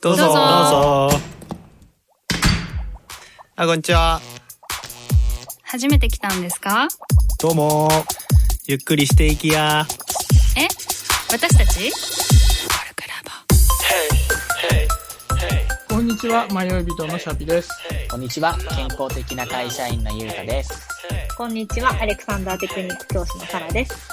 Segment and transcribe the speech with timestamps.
[0.00, 0.22] どうぞ。
[0.24, 1.20] どうぞどうぞ。
[3.56, 4.20] あ、こんにちは。
[5.62, 6.88] 初めて来たんですか？
[7.40, 7.88] どうも。
[8.66, 9.86] ゆっくりしていきや。
[10.56, 10.66] え？
[11.30, 11.92] 私たち？
[15.88, 17.70] こんにちは、迷い人のシャピです。
[18.10, 18.56] こんにちは。
[18.76, 20.88] 健康的な会社員のゆうたです。
[21.36, 24.07] こんにちは、アレクサンダーテクニック教師のサラです。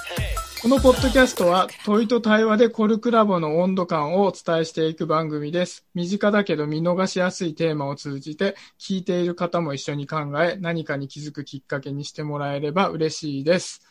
[0.66, 5.86] このポッドキャストは問いと対話でコルクラボの温度感をお伝えしていく番組です。
[5.94, 13.84] 身近だけど見逃しやすいテーマを通じて聞いている方も一緒に考え何かに気づくきっかけにしてもらえれば嬉しいです。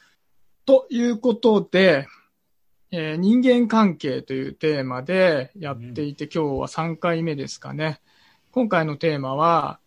[0.67, 2.09] ということで、
[2.91, 8.01] えー人間関係というテーマでやっていて、今日は3回目ですかね。
[8.51, 9.79] 今回のテーマは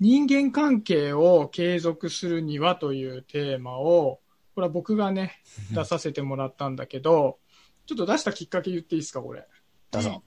[0.00, 4.20] 人間関係を継続するにはというテーマを
[4.60, 5.40] これは僕がね、
[5.72, 7.38] 出させてもらったんだけど、
[7.86, 9.46] ちょっと出したきっかけ言っていいですか、これ？
[9.90, 10.22] どうぞ。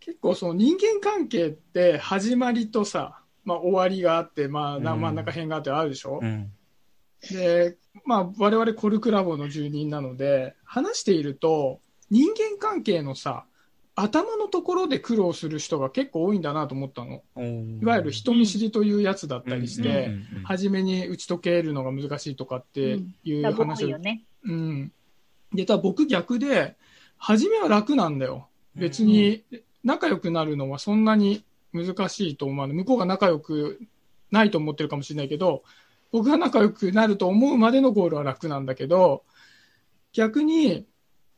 [0.00, 6.50] 結構その人間関係って始まりとさ、まあ終わりがあって、まあ真ん中辺があってあるでしょ、うん。
[7.30, 13.46] で、まあ我々コルクラボの住人なので、話していると人間関係のさ、
[13.94, 17.22] 頭のところで苦労する人が結構多いんだなと思ったの。
[17.36, 20.10] いわゆる人見知りというやつだったりして、
[20.44, 24.22] 初めに打ち解けるのが難しいとかっていう話をいよね。
[24.44, 24.92] うん。
[25.52, 26.76] で、ただ僕逆で、
[27.18, 28.48] 初めは楽なんだよ。
[28.74, 29.44] 別に
[29.84, 32.76] 仲良くなるのはそんなに難しいと思わない。
[32.76, 33.78] 向こうが仲良く
[34.30, 35.62] ないと思ってるかもしれないけど、
[36.10, 39.24] 僕が仲良くなると思うまでのゴールは楽なんだけど、
[40.12, 40.86] 逆に、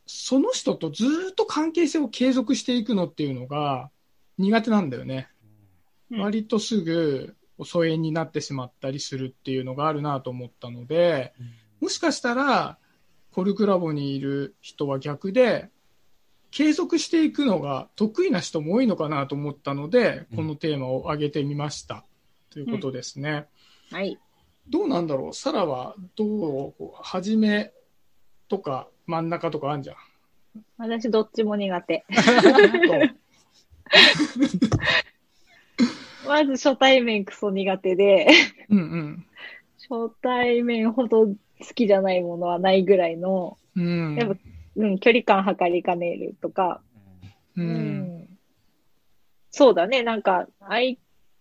[0.06, 3.91] その人とずーっと関係性を継続していくのっていうのが
[4.38, 5.28] 苦手なんだよね。
[6.10, 11.32] うん割とすぐ疎遠になってしまったりするっていうのがあるなと思ったので、
[11.80, 12.78] もしかしたら、
[13.32, 15.70] コルクラボにいる人は逆で、
[16.50, 22.05] 継続していくのが得意な人も多いのかなと思ったので、うんこのテーマを挙げてみました。
[22.50, 23.47] ということですね。
[23.91, 24.19] はい。
[24.69, 25.34] どうなんだろう？
[25.34, 26.28] サラはどう、
[26.78, 27.03] こう？
[27.03, 27.72] 初め
[28.48, 29.97] とか真ん中とかあるじゃん。
[30.78, 32.04] 私どっちも苦手。
[36.26, 38.28] まず初対面クソ苦手で、
[38.70, 39.26] うんうん。
[39.88, 41.34] 初対面ほど好
[41.75, 44.15] きじゃないものはないぐらいの、うん。
[44.16, 44.37] やっぱ
[44.76, 46.81] うん、距離感測りかねるとか、
[47.56, 47.62] う。
[47.62, 48.28] うん
[49.50, 50.97] そうだね、なんか相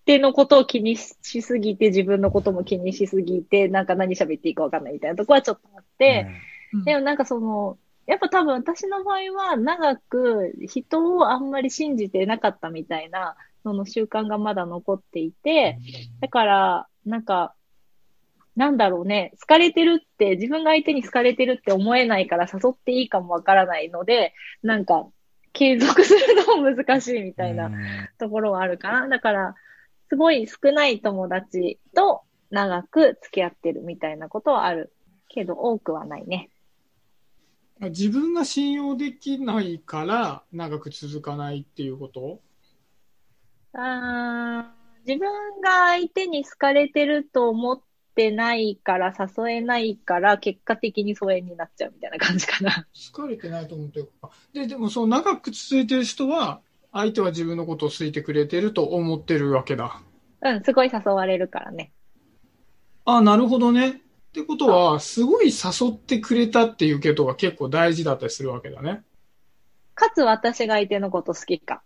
[0.05, 6.52] 手のことを気にししすぎて自分のことも気にしすぎて、なんか何喋っていいかわかんないみたいなとこはちょっとあって、うん
[6.85, 15.77] でもなんかその、やっぱ多分私の場合は長く人をあんまり信じてなかったみたいな、その習慣がまだ残っていて、
[16.19, 17.53] だから、なんか、
[18.55, 25.07] なんだろうね、好かれてるって、自分が相手に好かれてるって思えないから誘っていいかもわからないので、なんか、
[25.53, 27.71] 継続するのも難しいみたいな
[28.17, 29.07] ところはあるかな。
[29.07, 29.55] だから、
[30.09, 34.91] すごい少ない友達と長く付き合ってるみたいなことはある。
[35.33, 36.49] けど、多くはないね。
[37.79, 42.39] 自分が信用できないから長く続かないっていうこと？
[43.73, 47.81] あー自分が相手に好かれてると思っ
[48.15, 52.87] てないから誘えないから結果的に疎遠になっちゃうみたいな感じかな。
[53.13, 54.29] 好かれてないと思ってるか。
[54.53, 56.61] で、でもその長く続いてる人は、
[56.93, 60.01] 相手は自分のことを好いてくれてると思ってるわけだ。
[60.41, 61.91] うん、すごい誘われるからね。
[63.03, 64.02] あなるほどね。
[64.33, 69.03] ってことは、すごい誘ってくれたっていうことが結構大事だったりするわけだね。
[69.93, 71.83] かつ私が相手のこと好きか。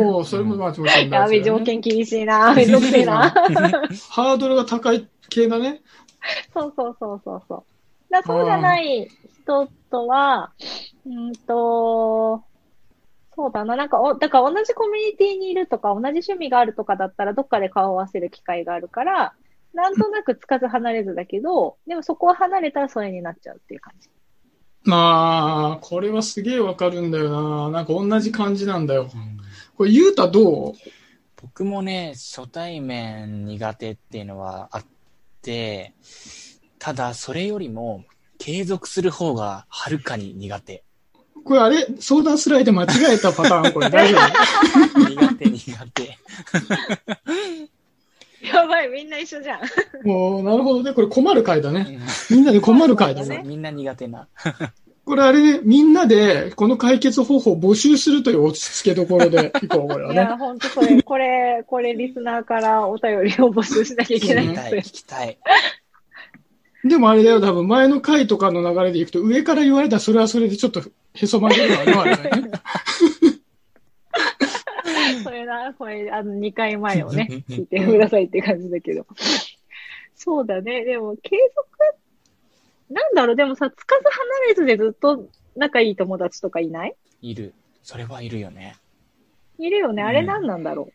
[0.00, 1.42] おお、それもまあもちろん大事ね。
[1.42, 2.54] 条件厳しいな。
[2.56, 3.28] めんどくせえな。
[4.08, 5.82] ハードルが高い系だね。
[6.54, 7.64] そうそうそうそうそう。
[8.10, 9.06] だそうじゃない
[9.42, 10.52] 人とは、
[11.04, 12.42] うんと、
[13.36, 13.76] そうだな。
[13.76, 19.34] なんかお、だから同じコミュニティにいるとか、同じ趣味があるとかだったら、どっかで顔を合わせる機会があるから、
[19.74, 24.08] なんとなくつかず離れずだけど、でもそこを離れたら疎遠になっちゃうっていう感じ。
[24.84, 27.70] まあ、これはすげえわかるんだよな。
[27.70, 29.10] なんか同じ感じなんだよ。
[29.76, 30.72] これ、ゆうたどう？
[31.40, 34.84] 僕もね、初対面苦手っていうのはあっ
[35.42, 35.92] て、
[36.78, 38.04] ただそれよりも
[38.38, 40.84] 継続する方がはるかに苦手。
[41.44, 41.86] これあれ？
[41.98, 43.72] 相談スライド間違えたパターン？
[43.72, 44.18] これ大丈
[45.08, 46.18] 苦手苦手。
[48.54, 49.60] やばい、みんな一緒じゃん。
[50.00, 50.92] 夫もう、なるほどね。
[50.92, 51.98] これ困る回だね。
[52.30, 53.42] みんなで困る回だね。
[53.44, 54.28] みんな苦手な。
[55.04, 60.22] これあれね、みんなでこの解決方法を募集するという落ち着けどころで いこう、これはいね。
[60.22, 65.38] や、ほんとそれ、これ、これリスナーからお便りを募集しなきゃいけないん聞きたい、です聞きたい。
[66.84, 70.82] でもあれだよ、多分前の回とかの流れでいくと上から言われたらそれはそれでちょっと
[71.14, 72.16] へそ曲げるわね、
[75.26, 75.46] あれね。
[75.46, 75.74] な。
[75.74, 79.06] これ、あの、2回前をね、聞いてくださいって感じだけど。
[80.14, 80.84] そうだね。
[80.84, 81.68] でも、継続、
[82.90, 86.94] なんだろう、でもさ、つかず離れずでずっと仲いい友達とかいない？
[87.22, 87.54] いる。
[87.82, 88.76] それはいるよね。
[89.58, 90.02] いるよね。
[90.02, 90.90] あれ何なんだろ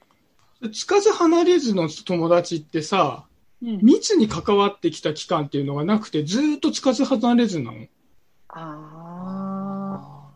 [0.74, 3.26] つかず離れずの友達ってさ、
[3.62, 3.70] う。
[3.70, 3.80] うん。
[3.82, 7.88] 密に関わってきた期間っていうのがなくて、ずーっとつかず離れずなの。
[8.50, 10.30] あ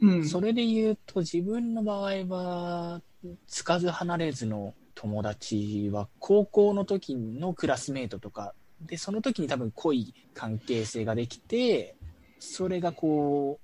[0.00, 0.26] うん。
[0.26, 3.02] それで言うと、自分の場合は、
[3.46, 11.96] つかず離れずの友達は、高校の時のクラスメイトとか、で、その時に多分濃い関係性ができて、
[12.38, 13.58] それがこ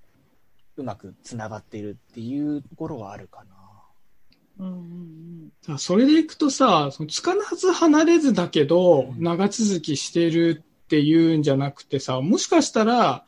[0.77, 4.65] う、うまくつながっているっていうところはあるかな。
[4.65, 4.65] ー。
[4.65, 13.25] うんうんさそれでいくとさ、そのつかず離れずだけど、うん長続きしてるっていうんじゃなくてさ、もしかしたら、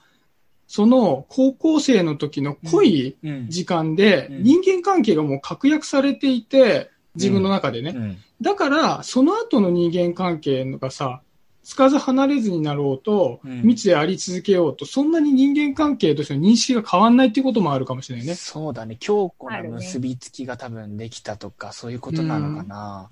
[0.74, 3.50] その高校生の時の濃いうん。
[3.50, 7.92] 時間でうん人間関係がもう確約されていて、自分の中でね。
[7.94, 8.16] うん。
[8.40, 11.20] だから、その後の人間関係がさ、
[11.62, 18.34] つかず離れずになろうと、うん密であり続けようと、そんなに人間関係としての認識が変わんないっていうこともあるかもしれないね。
[18.34, 18.96] そうだね。
[18.98, 23.10] 強固な結びつきが多分できたとか、そういうことなのかな。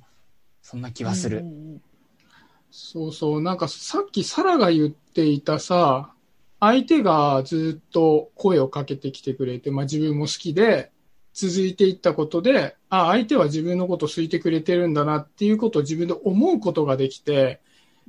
[0.63, 1.45] そんな気はする。
[2.71, 3.43] そうそう。
[3.43, 6.15] なんかさっきサラが言っていたさ、
[6.61, 10.93] 相手がずっと声をかけてきてくれて、まあ自分も好きで、
[11.33, 17.61] 続いていったことで、あ、相手は自分のことを好いてくれてるんだなっていうことを自分で思うことができて、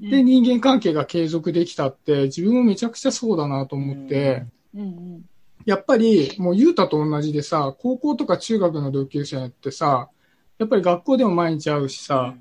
[0.02, 0.10] うん。
[0.10, 5.26] で、人間関係が継続できたって、自分もめちゃくちゃそうだなと思って、うんうん。
[5.66, 10.10] やっぱり、もう、ゆうたと同じでさ、高校とか中学の同級生ってさ、
[10.58, 12.36] やっぱり学校でも毎日会うしさ、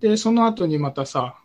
[0.00, 1.36] で、その後にまたさ、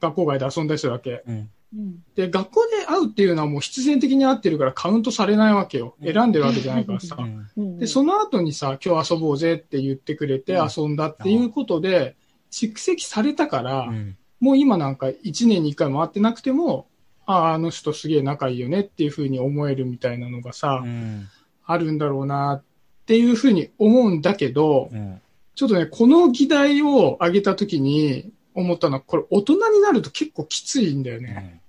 [0.00, 1.22] 学校外で遊んだりするわけ。
[1.26, 1.50] うん。
[1.74, 2.02] うん。
[2.14, 5.94] で、学校で会うっていうのはもう必然的に会ってるからカウントされないわけよ。
[6.00, 7.16] うん選んでるわけじゃないからさ。
[7.56, 12.16] で、その後にさ、今日遊ぼうぜって言ってくれてうん遊んだっていうことで、
[12.50, 14.16] 蓄積されたから、うん。
[14.40, 16.88] もう今なんか1年に1回回ってなくても、
[17.26, 21.28] ああ、あの人すげえ仲いいよねっていうふうに思えるみたいなのがさ、うん。
[21.64, 22.64] あるんだろうなっ
[23.06, 25.20] ていうふうに思うんだけど、うん。
[25.54, 31.60] ちょっとね、この議題を上げたときに思ったのは、これ大人になると結構きついんだよね。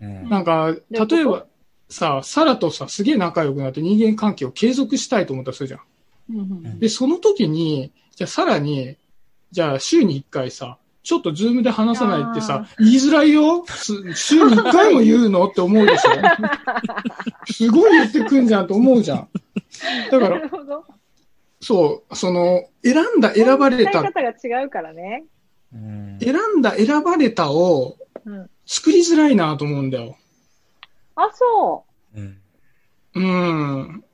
[0.00, 0.28] うん。
[0.28, 1.46] なんか、どういうこと例えば
[1.88, 5.80] さ、サラとさ、すげえ仲良くなって人間関係を継続したいと思ったらするじゃん。
[6.30, 8.96] うんうんで、その時に、じゃあさらに、
[9.50, 13.64] じゃあ週に1回さ、ちょっとズームで話さないってさ、言いづらいよ？
[13.66, 15.46] す週に1回も言うの？
[15.46, 16.10] って思うでしょ？
[17.52, 19.28] すごい言ってくんじゃんと思うじゃん。
[20.10, 20.84] だかなら、るほど。
[21.60, 25.24] そう、その、選んだ、選ばれた、方が違うからね。
[25.72, 26.18] うん。
[26.20, 28.50] 選んだ、選ばれたをうん。
[28.66, 30.16] 作りづらいなと思うんだよ。
[31.16, 31.84] あ、そ
[32.14, 32.20] う。
[32.20, 32.40] うん。
[33.14, 34.04] うん。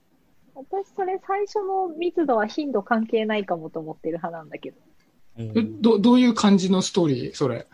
[0.55, 4.77] 私、それ最初の密度は頻度関係ないかもと思ってる派なんだけど。
[5.39, 7.35] えど、どういう感じのストーリー？
[7.35, 7.67] それ。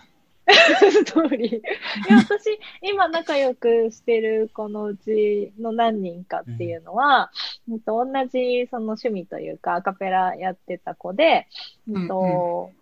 [0.90, 1.56] ストーリー。
[1.58, 1.62] い
[2.08, 7.30] や、私、今仲良くしてる子のうちの何人かっていうのは、
[7.68, 11.46] うんと同じその趣味というか、アカペラやってた子で、
[11.88, 12.72] うんと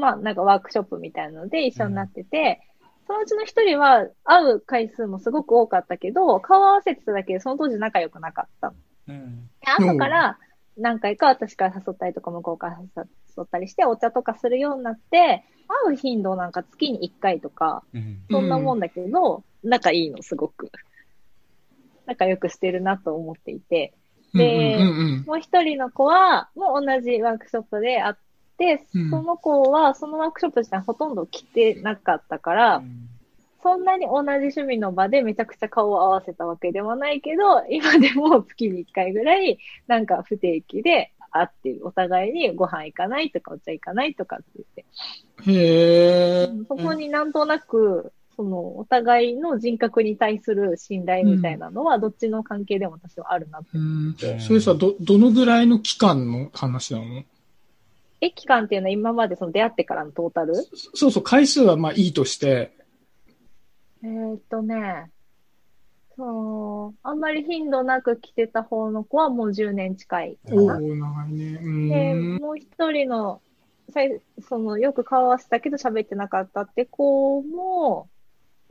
[0.00, 2.60] まあ、なんかワークショップみたいなので一緒になってて、
[3.06, 8.72] そのうちの一人は会う回数もすごく多かったけど、顔合わせてただけでその当時仲良くなかった。
[9.08, 9.50] うん。
[9.60, 10.38] で後から
[10.76, 15.44] 何回か私から誘ったりとか向こうから誘ったりしてお茶とかするようになって、
[15.86, 18.22] 会う頻度なんか月に1回とか、うん。
[18.30, 20.70] そんなもんだけど、仲いいのすごく。
[22.06, 23.94] 仲良くしてるなと思っていて。
[24.32, 24.78] で
[25.26, 28.20] もう一人の子は、もう同じワークショップで会って、
[28.94, 32.82] うんその子はそのワークショップ自体ほとんど来てなかったから、
[33.62, 41.86] そんなに同じ趣味の場でめちゃくちゃ顔を合わせたわけでもないけど、今でも月に1回ぐらい、なんか不定期で会ってる。
[41.86, 45.50] お互いにご飯行かないとかお茶行かないとかって言って。
[45.50, 46.48] へえ。
[46.68, 53.76] そこになんとなく、その、お互いの人格に対する信頼みたいなのは、どっちの関係でも私はあるなって。
[53.76, 57.24] うんそれさ、ど、どのぐらいの期間の話なの？
[58.20, 60.54] え、期間っていうのは今までその出会ってからのトータル？
[60.94, 62.72] そうそう、回数はまあいいとして、
[64.02, 65.10] えーっとね、
[66.16, 70.60] そう、あんまり頻度なく来てた方の子はもう10年近いかな。
[70.60, 71.58] おお長いね。
[71.62, 72.36] うで、ん。
[72.36, 73.40] もう一人の、
[73.90, 78.08] さいその、よく顔合わせたけど喋ってなかったって子も、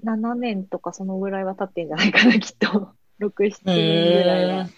[0.03, 2.93] 7年とかそのぐらいは経ってんじゃないかな、きっと。
[3.19, 4.69] 6、7年ぐらいは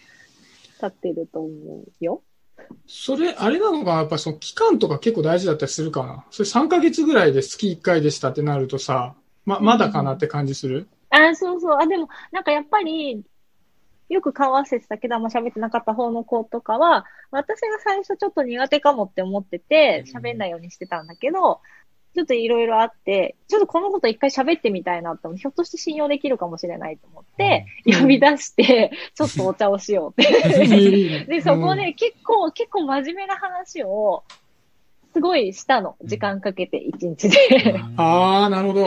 [0.80, 2.24] 経ってると思うよ。
[2.88, 3.98] それ、あれなのかな？
[4.00, 9.16] やっぱその期間とか結構大事だったりするかなそれ3ヶ月ぐらいで月1回でしたってなるとさ、
[9.46, 10.88] ま、まだかなって感じする？
[11.10, 11.78] あ、そうそう。
[11.78, 13.24] あ、でも、なんかやっぱり、
[14.08, 21.60] よく顔合わせてたけど、あんま喋ってなかった方の子とかは、私が最初ちょっと苦手かもって思ってて、喋んないようにしてたんだけど、
[22.14, 31.26] ちょっといろいろあって、ちょっとこのこと一回喋ってみたいなって思って、ひょっとして信用できるかもしれないと思って、うん呼び出して、ちょっとお茶をしようって。
[31.26, 34.24] で、そこで結構、結構真面目な話を、
[35.14, 35.96] すごいしたの。
[36.04, 37.38] 時間かけて、一日で。
[37.98, 38.86] ああ、なるほど。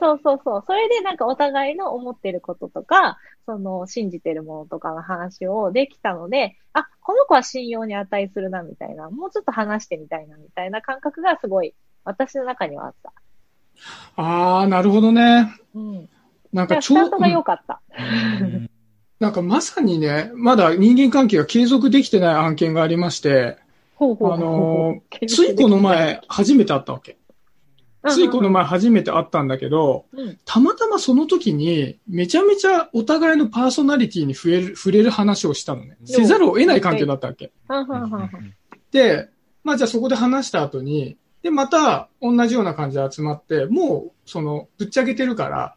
[0.00, 0.64] そうそうそう。
[0.66, 13.12] それでなんかお互いの思ってることとか、その信じてるものとかの話をできたので、あ、この子は信用に値するなみたいな、もうちょっと話してみたいなみたいな感覚がすごい私の中にはあった。
[14.16, 15.54] ああ、なるほどね。
[15.74, 16.08] うん。
[16.52, 17.80] なんかだからスタートが良かった。
[18.40, 18.70] うん
[19.20, 23.56] なんかまさにね、まだ人間関係が継続できてない案件がありまして、
[23.94, 27.16] ほうほうほうあのー ついこの前、初めて会ったわけ。
[28.08, 35.96] ついこの前初めて会ったんだけど、うんたまたまその時に、めちゃめちゃお互いのパーソナリティに触れる触れる話をしたのね。
[36.04, 37.52] せざるを得ない関係だったわけ。
[38.90, 39.30] で、
[39.62, 45.76] まあじゃあそこで話した後に、で、また同じような感じで集まって、もう、その、ぶっちゃけてるから、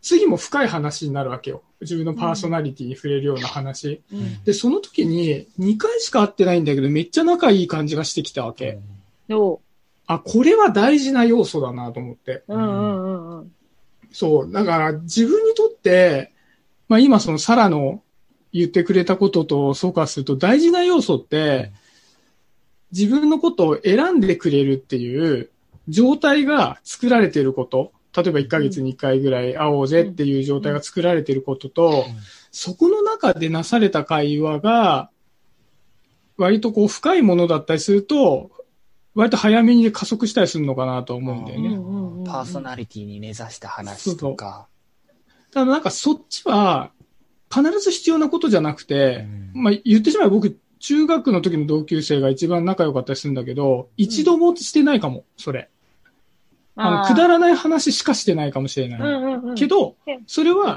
[0.00, 1.62] 次も深い話になるわけよ。
[1.82, 4.02] 自分のパーソナリティに触れるような話。
[4.10, 8.78] うんで、その時に、2回しか会ってないんだけど、めっちゃ仲いい感じがしてきたわけ。
[9.28, 9.60] そ
[10.06, 12.42] あ、これは大事な要素だなと思って。
[12.48, 12.54] う。
[12.54, 13.52] うんうんうんうん。
[14.12, 14.50] そう。
[14.50, 16.32] だから、自分にとって、
[16.88, 18.02] まあ今そのサラの
[18.50, 21.72] 言ってくれたことと総括すると大事な要素って、
[22.96, 25.50] 自分のことを選んでくれるっていう
[25.88, 27.92] 状態が作られていること。
[28.16, 32.04] 例えば1ヶ月に1回ぐらい会おうぜっていう状態が作られていることと、
[32.52, 35.10] そこの中でなされた会話が、
[36.36, 38.52] 割とこう深いものだったりすると、
[39.16, 41.68] 割と早めに加速したりするのかなと思うんだよね。
[41.74, 44.66] うんパーソナリティに根ざした話とか。
[45.52, 46.90] ただなんかそっちは
[47.52, 55.70] 必ず必要なことじゃなくて、うんまあ言ってしまえば僕、中学の時の同級生が一番仲良かったりするんだけど、一度もしてないかも、それ。
[56.76, 59.00] あの、くだらない話しかしてないかもしれない。
[59.00, 59.54] うんうんうん。
[59.54, 60.76] けどね、それは。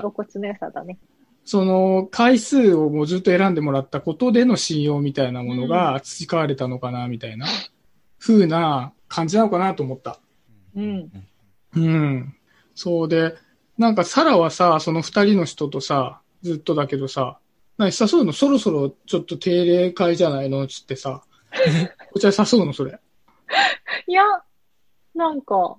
[1.43, 7.45] その、回数をもうずっと選んでもらったことでの信用みたいなものが培われたのかな、みたいな、
[8.17, 10.21] 風な感じなのかなと思った。
[10.73, 11.11] うん。
[11.75, 12.33] うん。
[12.75, 13.35] そうで、
[13.77, 17.39] なんかサラはさ、その二人の人とさ、ずっとだけどさ、
[17.77, 21.23] 何誘うのそろそろちょっと定例会じゃないのつってさ、
[22.11, 22.99] こちら誘うのそれ。
[24.07, 24.23] いや、
[25.15, 25.77] なんか、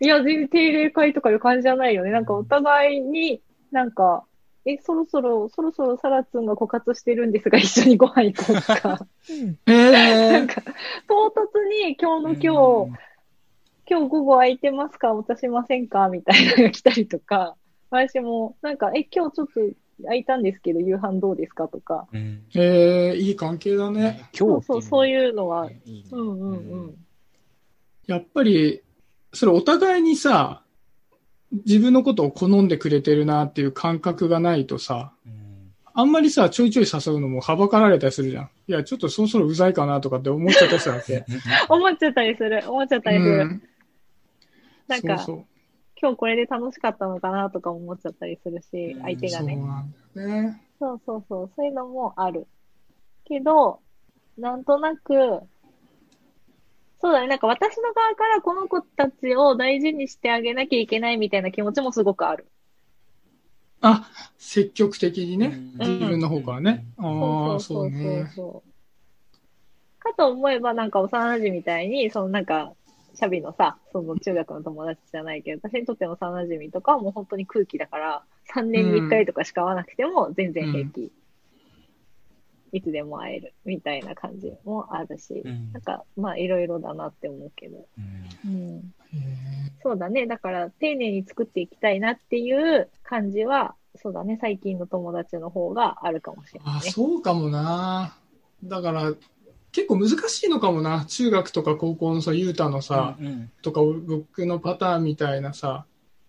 [0.00, 2.10] いや、全然定例会とかいう感じじゃないよね。
[2.10, 4.24] なんかお互いに、なんか、
[4.64, 9.06] え、そろそろ、そろそろサラツンが枯渇してるんですが、 一緒にご飯行こうとか。
[9.66, 10.62] ええなんか、
[11.06, 12.98] 唐突に今日の今日、
[13.90, 15.14] 今日午後空いてますか？
[15.14, 16.08] お茶しませんか？
[16.08, 17.56] みたいなのが来たりとか、
[17.90, 19.60] 私も、なんか、え、今日ちょっと
[20.02, 21.68] 空いたんですけど、夕飯どうですか？
[21.68, 22.06] とか。
[22.12, 24.28] うんええいい関係だね。
[24.32, 26.94] 今日そうそうそういうのは、いいねうんうんうん。
[28.06, 28.82] やっぱり、
[29.32, 30.62] それお互いにさ、
[31.66, 35.48] 自分のことを好んでくれてるなっていう感覚がないとさ、うん
[35.94, 38.50] あんまりさ、ちょいちょい誘うのもはばかられたりするじゃん。
[38.68, 41.24] いや、ちょっとそろそろうざいかなとかって思っちゃったりするわけ。
[41.68, 42.62] 思っちゃったりする。
[42.68, 43.30] 思っちゃったりする。
[43.32, 43.62] うん
[44.86, 45.44] なんか、そうそう
[46.00, 49.56] 今日これで楽しかったのかなとか思っちゃったりするし、相手がね。
[49.56, 50.62] そうなんだよね。
[50.78, 52.46] そうそうそう、そういうのもある。
[53.24, 53.80] けど、
[54.36, 55.12] なんとなく、
[57.00, 62.46] そうだね、なんか私の側からこの子たちを大事にしてあげなきゃいけないみたいな気持ちもすごくある。
[63.80, 65.46] あ、積極的にね。
[65.46, 66.84] うん自分の方からね。
[66.98, 68.30] ああ、そうね。
[68.34, 68.68] そう。
[70.00, 72.72] かと思えば、なんか幼馴染みたいに、そのなんか、
[73.18, 78.22] シャビのさ、その中学の友達じゃないけど、私にとっての幼馴染とかはもう本当に空気だから、
[78.54, 81.10] 3年に1回とかしか会わなくても全然平気。
[82.70, 87.88] いつでも会えるみたいな感じもあるし、うんなんか、まあいろいろだなって思うけど。
[87.98, 88.94] うんうん。
[89.82, 90.28] そうだね。
[90.28, 94.38] だから、丁寧に作っていきたいなっていう感じは、そうだね。
[94.40, 96.90] 最近の友達の方があるかもしれないあ、ね。
[96.92, 98.16] そうかもな。
[98.62, 99.12] だから、
[99.72, 101.04] 結構難しいのかもな。
[101.06, 105.84] 中学とか高校のさ、ゆうたのさ、うんとか僕のパターンみたいなさ、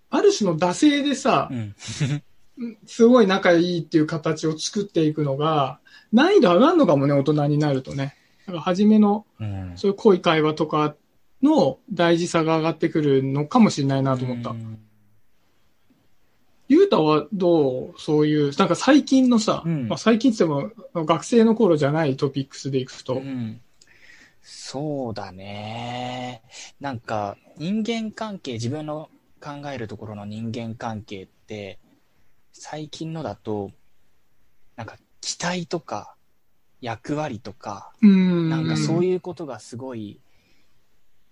[0.09, 1.75] ある種の惰性でさう、ん
[2.85, 5.79] すごい仲いいっていう形を作っていくのが、
[6.11, 8.15] 難易度上がるのかもね、大人になるとね。
[8.45, 10.95] だから初めの、うんそういう濃い会話とか
[11.41, 14.51] の大事さが上がってくるのかもしれないなと思った。
[14.51, 14.79] うん
[16.69, 23.61] ゆうたはどうそういう、なんか最近のさ、うんまあ、最近って言っても学生の頃じゃないトピックスでいくと、うん
[24.41, 26.41] そうだね。
[26.79, 29.09] なんか、人間関係、自分の
[29.41, 31.77] 考えるところの人間関係って、
[32.51, 33.71] 最近のだと、
[34.75, 36.15] なんか期待とか
[36.81, 38.49] 役割とか、うん。
[38.49, 39.19] なんかそういう。
[39.19, 40.19] ことがすごい、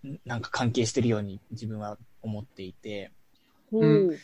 [0.05, 3.11] んなんか関係してるように自分は思っていて、
[3.71, 4.19] ほうんう。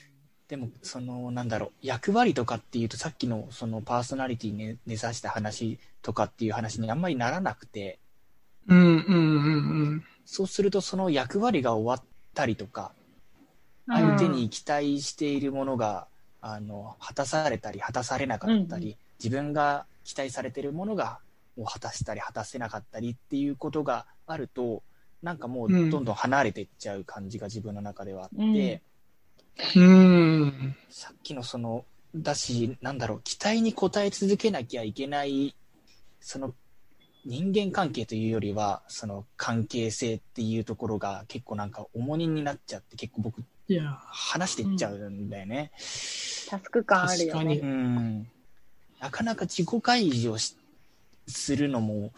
[0.48, 8.00] でも、その、なんだろう、役割とかっていうと、さっきのそのパーソナリティに根ざした話とかっていう話にあんまりならなくて、
[8.68, 13.04] うんうんうんそうするとその役割が終わったりとか、うん
[13.86, 16.08] 相手に期待しているものが、
[16.40, 21.20] あの、果たされたり、果たされなかったり、うん自分が期待されているものが、
[21.56, 24.84] もう果たしたり、果たせなかったりっていうことがあると、
[25.22, 25.90] なんかもううん。
[25.90, 28.82] どんどん離れていっちゃう感じが自分の中ではあって、うん
[29.76, 29.84] うん。
[29.84, 30.76] うん。
[30.90, 35.56] さっきのその、だし、なんだろう、期待に応え続けなきゃいけない、
[36.20, 36.54] その、
[37.26, 43.44] 人間関係というよりは、その関係性っていうところが結構なんか重荷になっちゃって、結構僕、
[43.98, 45.72] 話していっちゃうんだよね。
[46.50, 47.32] タスク感あるよね。
[47.32, 48.28] 確かにうん。
[49.00, 50.56] なかなか自己開示をし
[51.28, 52.12] するのも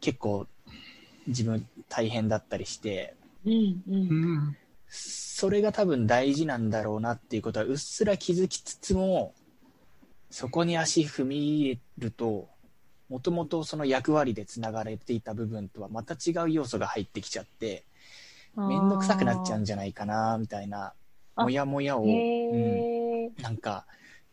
[0.00, 0.46] 結構
[1.26, 3.82] 自分大変だったりして、うんう。
[3.88, 4.56] うんん。
[5.40, 9.32] それが多分大事なんだろうなっていうことはうっすら気づきつつも、
[10.28, 12.50] そこに足踏み入れると、
[13.08, 17.84] もともとその役割でつながれていた部分とはまた違う要素が入ってきちゃって、
[18.54, 20.92] めんどくさくなっちゃうんじゃないかな、みたいな、
[21.36, 23.42] あもやもやを、へうんえ。
[23.42, 23.86] なんか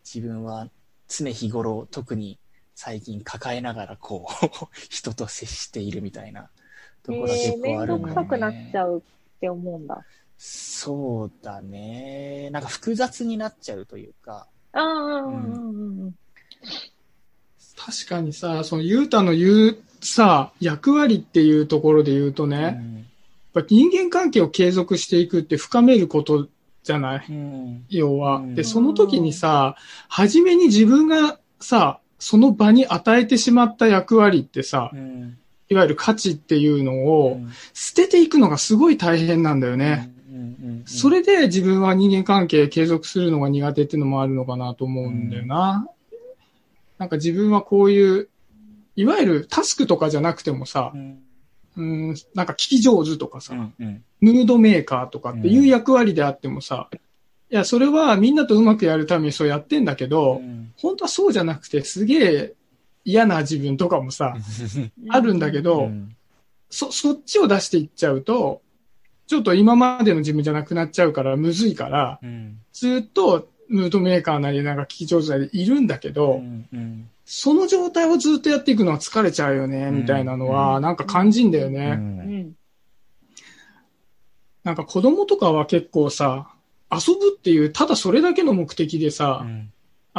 [0.04, 0.68] 自分は
[1.08, 2.38] 常日頃特に
[2.76, 4.46] 最近抱えながらこう
[4.90, 6.50] 人と接しているみたいな
[7.02, 10.06] ところ結構あるんだよねくさくなっちゃうって思うんだ。
[10.38, 12.50] そうだね。
[12.52, 14.48] なんか複雑になっちゃうというか。
[14.74, 16.16] ああ、うんうんうんうん。
[17.76, 22.74] 確かにさ、その、ゆうたの言うさ、役割っていうところで言うとね、やっ
[23.54, 26.48] ぱ人間関係を継続していくって深めること
[26.84, 27.26] じゃない？
[27.30, 27.86] うん。
[27.90, 28.38] 要は。
[28.38, 29.76] うんで、その時にさ、
[30.08, 35.38] 初めに自分がさ、その場に与えてしまった役割ってさ、うん。
[35.70, 40.14] いわゆる価値っていうのうをん捨てていくのがすごい大変なんだよね。
[40.88, 45.88] それで自分は人間関係継続するのが苦手っていうのもあるのかなと思うんだよな。
[46.98, 48.30] なんか自分はこういう、
[48.96, 51.20] いわゆるタスクとかじゃなくてもさう、ん。
[51.76, 54.04] うん、なんか聞き上手とかさ、うんうん。
[54.22, 56.90] ムードメーカーとかっていう役割であってもさ、
[57.50, 60.74] いや、それはみんなとうまくやるためにそうやってんだけど、うん。
[60.78, 62.54] 本当はそうじゃなくてすげえ
[63.06, 64.36] 嫌な自分とかもさ、
[65.10, 66.16] あるんだけど、うん。
[66.70, 68.62] そ、そっちを出していっちゃうと、
[69.28, 81.90] ちょっと今までの自分じゃなくなっちゃうからむずいから、うんずっとムードメーカーなりなんか聞き上手なりいるんだけど、うんうんその状態をずっとやっていくのは疲れちゃうよね、みたいなのうは、なんか感じんだよね。
[81.90, 82.56] うん。
[84.64, 86.48] なんか子供とかは結構さ、
[86.90, 89.74] 遊ぶっていう、ただそれだけの目的でさ、うん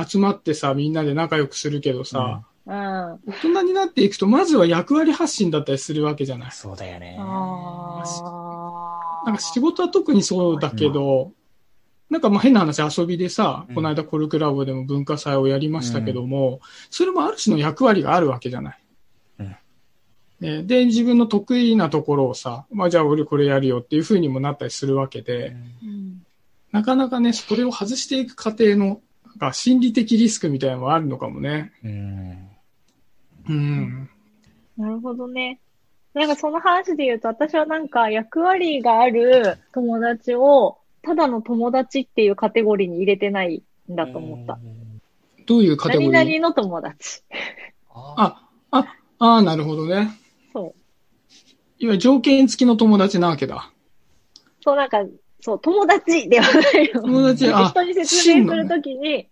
[0.07, 2.73] 集まってさ、みんなで仲良くするけどさ、うん。
[2.73, 6.53] あ大人になっていくと、まずは役割発信だったりするわけじゃない。
[6.53, 7.19] そうだよね。
[9.29, 9.33] あ。
[9.33, 11.33] なんか仕事は特にそうだけど、
[12.11, 16.61] なんかまあ変な話遊びでさ、うんこの間コルクラボでも文化祭をやりましたけども、
[16.91, 18.79] それもある種の役割があるわけじゃない。
[19.41, 19.57] うん
[20.41, 26.25] ねで、自分の得意なところをさ、まあじゃあ俺これやるよっていう風にもなったりするわけで、うん
[26.71, 31.73] なかなかね、それを外していく過程の、なんか心理的リスクみたいなのもあるのかもね。
[31.83, 32.49] うん
[33.49, 34.11] うん。
[34.77, 35.61] なるほどね。
[36.19, 44.59] なんかその話で言うと、私はなんか役割がある友達を、ただの友達っていうカテゴリーに入れてないんだと思った。。
[45.47, 46.13] どういうカテゴリー？
[46.13, 47.23] 何々の友達。
[47.91, 50.11] ああ、あ、ああ、なるほどね。
[50.53, 50.65] そう。
[51.79, 53.71] いわゆる条件付きの友達なわけだ。
[54.61, 55.05] そう、なんか、
[55.41, 57.01] そう、友達ではないよ。
[57.01, 59.29] 友達あ人に説明するときに、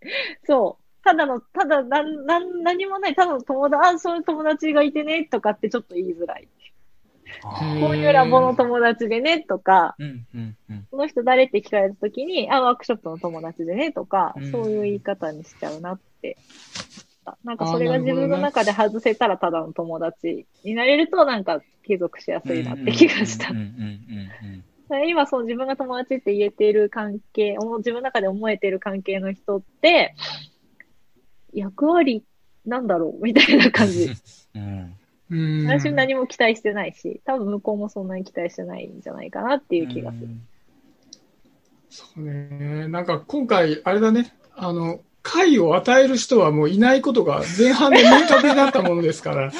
[0.46, 6.48] そう、ただの、ただ、なん、なん、何もない、ただの友達、あ、そういう友達がいてね、とかってちょっと言いづらい。
[7.42, 16.36] こういうラボの友達でね、とか、うんうんうんこの人誰って聞かれたときに、あ、ワークショップの友達でね、とか、うんそういう言い方にしちゃうなって。
[17.42, 23.48] なんかそれが自分の中で外せたらただの友達になれると、なんか継続しやすいなって気がした
[25.04, 30.14] 今、そう自分が友達って言えている関係、お自分の中で思えている関係の人って、
[31.52, 32.22] 役割
[32.64, 34.10] なんだろうみたいな感じ。
[34.54, 34.96] う んうん。
[35.28, 40.28] 私も何も期待してないし、多分向こうもそんなに期待してないんじゃないかなっていう気がする。
[41.90, 42.88] そうね。
[42.88, 44.32] なんか今回、あれだね。
[44.54, 49.50] あの、会を与える人はもういないことが前半で明確になったものですから。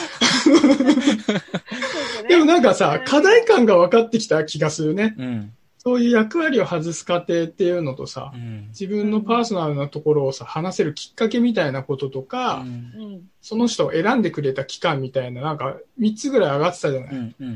[2.28, 5.16] でもなんかさ、課題感が分かってきた気がするね。
[5.18, 5.55] うん
[5.86, 8.66] そういう役割を外す過程っていうのとさう、ん。
[8.70, 13.30] 自分のパーソナルなところをさ、話せるきっかけみたいなこととか、うんうん。
[13.40, 17.14] その人を選んでくれた期間みたいな、なんか3つぐらい上がってたじゃない？
[17.14, 17.34] うん。
[17.38, 17.48] うん。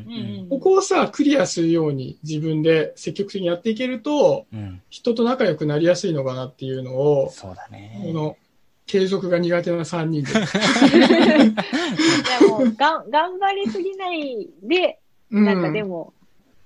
[0.43, 4.81] うんここをさ、クリアするように自分で積極的にやっていけると、うん。
[4.91, 8.13] 人と仲良くなりやすいのかなっていうのを、そうだこね。
[8.15, 8.37] の、
[8.87, 10.31] 継続が苦手な3人で。
[12.41, 15.01] でも、がん、頑張りすぎないで、
[15.33, 16.13] うんなんかでも、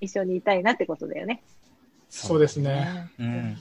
[0.00, 1.42] 一緒にいたいなってことだよね。
[2.14, 3.10] そうですね。
[3.18, 3.56] うん。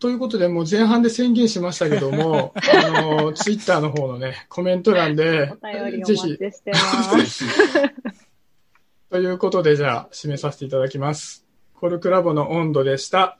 [0.00, 5.58] ということで、もう前半で宣言しましたけども、 あの、ツイッターの方のね、コメント欄でぜひ、
[6.00, 7.44] 待ちしてます。
[9.10, 11.46] ということで、じゃあ、締めさせていただきます。
[11.74, 13.39] コルクラボの温度でした。